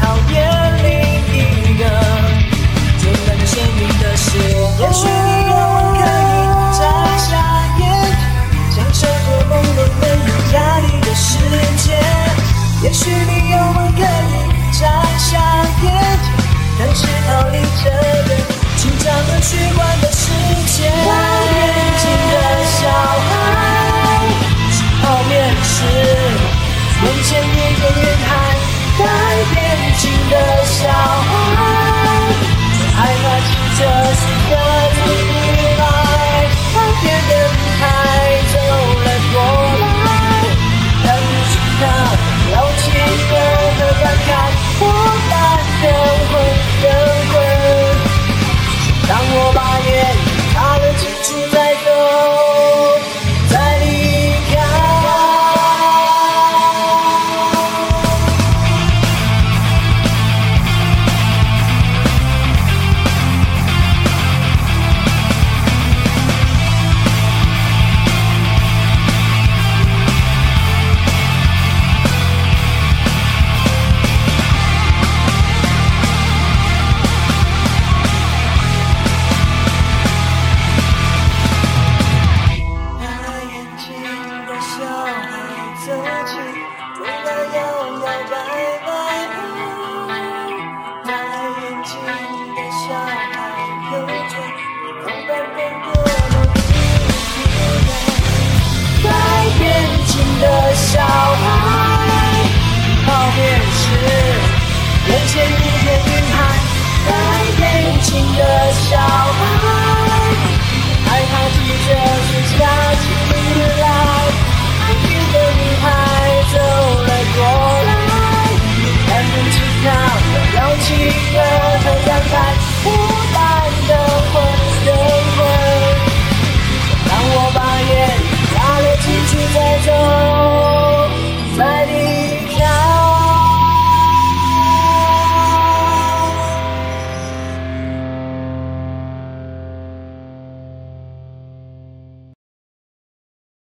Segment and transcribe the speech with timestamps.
[0.00, 0.57] 讨厌。
[87.28, 87.67] yeah, yeah.